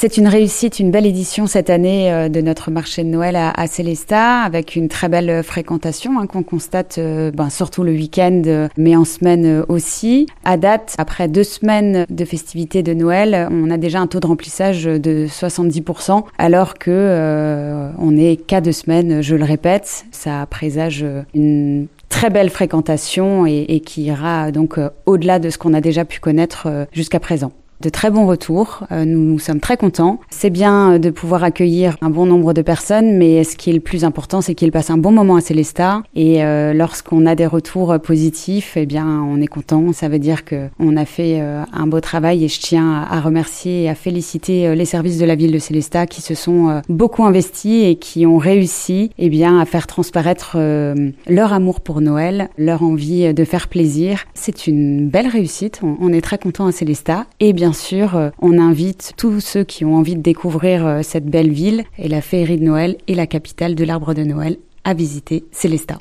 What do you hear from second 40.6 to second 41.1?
on a